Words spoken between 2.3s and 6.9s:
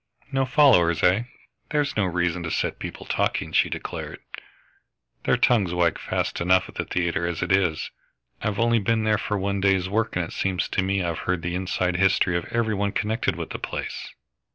to set people talking," she declared. "Their tongues wag fast enough at the